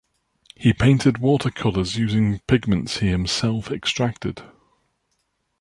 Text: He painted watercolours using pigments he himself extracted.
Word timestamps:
He 0.55 0.73
painted 0.73 1.19
watercolours 1.19 1.95
using 1.95 2.39
pigments 2.47 3.01
he 3.01 3.09
himself 3.09 3.69
extracted. 3.71 4.41